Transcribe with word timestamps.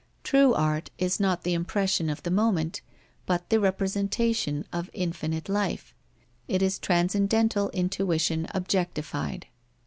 True 0.23 0.55
art 0.55 0.89
is 0.97 1.19
not 1.19 1.43
the 1.43 1.53
impression 1.53 2.09
of 2.09 2.23
the 2.23 2.31
moment, 2.31 2.81
but 3.27 3.51
the 3.51 3.59
representation 3.59 4.65
of 4.73 4.89
infinite 4.93 5.47
life: 5.47 5.93
it 6.47 6.63
is 6.63 6.79
transcendental 6.79 7.69
intuition 7.69 8.47
objectified. 8.51 9.45